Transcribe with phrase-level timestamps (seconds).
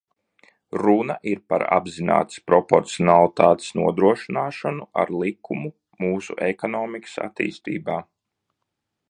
[0.83, 5.71] Runa ir par apzinātas proporcionalitātes nodrošināšanu ar likumu
[6.07, 8.01] mūsu ekonomikas attīstībā.